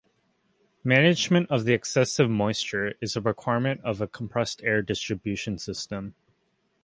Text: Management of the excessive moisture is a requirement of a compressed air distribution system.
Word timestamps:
Management 0.83 1.51
of 1.51 1.63
the 1.65 1.73
excessive 1.73 2.27
moisture 2.27 2.95
is 3.01 3.15
a 3.15 3.21
requirement 3.21 3.81
of 3.83 4.01
a 4.01 4.07
compressed 4.07 4.63
air 4.63 4.81
distribution 4.81 5.59
system. 5.59 6.15